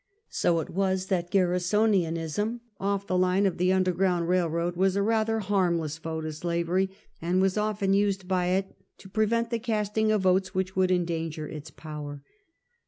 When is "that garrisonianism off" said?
1.09-3.05